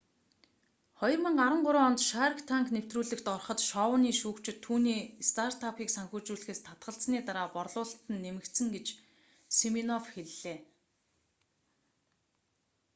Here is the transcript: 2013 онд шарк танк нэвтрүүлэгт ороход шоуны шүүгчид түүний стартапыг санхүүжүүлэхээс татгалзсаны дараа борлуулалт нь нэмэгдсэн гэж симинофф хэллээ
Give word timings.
2013 1.01 1.85
онд 1.87 1.99
шарк 2.09 2.39
танк 2.49 2.67
нэвтрүүлэгт 2.75 3.25
ороход 3.33 3.59
шоуны 3.69 4.11
шүүгчид 4.21 4.57
түүний 4.65 5.01
стартапыг 5.29 5.87
санхүүжүүлэхээс 5.95 6.61
татгалзсаны 6.67 7.19
дараа 7.27 7.47
борлуулалт 7.55 8.01
нь 8.11 8.21
нэмэгдсэн 8.25 8.67
гэж 8.75 8.87
симинофф 9.57 10.05
хэллээ 10.13 10.57